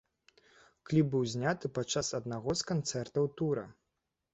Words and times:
Кліп 0.89 1.05
быў 1.17 1.23
зняты 1.35 1.73
падчас 1.77 2.13
аднаго 2.23 2.51
з 2.63 2.69
канцэртаў 2.75 3.33
тура. 3.41 3.73